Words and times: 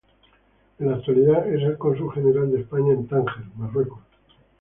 En 0.79 0.89
la 0.89 0.95
actualidad, 0.95 1.47
es 1.47 1.61
el 1.61 1.77
Cónsul 1.77 2.11
General 2.11 2.49
de 2.51 2.61
España 2.61 2.91
en 2.91 3.05
Tánger, 3.07 3.43
Marruecos. 3.55 3.99